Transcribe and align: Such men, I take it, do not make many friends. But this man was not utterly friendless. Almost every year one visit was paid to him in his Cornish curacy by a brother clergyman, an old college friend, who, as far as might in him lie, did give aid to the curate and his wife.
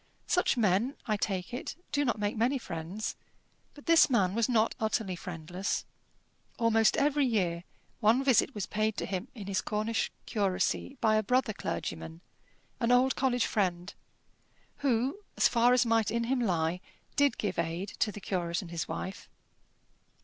Such 0.25 0.57
men, 0.57 0.95
I 1.05 1.15
take 1.15 1.53
it, 1.53 1.75
do 1.91 2.03
not 2.03 2.17
make 2.17 2.35
many 2.35 2.57
friends. 2.57 3.15
But 3.75 3.85
this 3.85 4.09
man 4.09 4.33
was 4.33 4.49
not 4.49 4.73
utterly 4.79 5.15
friendless. 5.15 5.85
Almost 6.57 6.97
every 6.97 7.27
year 7.27 7.65
one 7.99 8.23
visit 8.23 8.55
was 8.55 8.65
paid 8.65 8.97
to 8.97 9.05
him 9.05 9.27
in 9.35 9.45
his 9.45 9.61
Cornish 9.61 10.11
curacy 10.25 10.97
by 11.01 11.17
a 11.17 11.21
brother 11.21 11.53
clergyman, 11.53 12.21
an 12.79 12.91
old 12.91 13.15
college 13.15 13.45
friend, 13.45 13.93
who, 14.77 15.17
as 15.37 15.47
far 15.47 15.71
as 15.71 15.85
might 15.85 16.09
in 16.09 16.23
him 16.23 16.39
lie, 16.39 16.81
did 17.15 17.37
give 17.37 17.59
aid 17.59 17.89
to 17.99 18.11
the 18.11 18.19
curate 18.19 18.63
and 18.63 18.71
his 18.71 18.87
wife. 18.87 19.29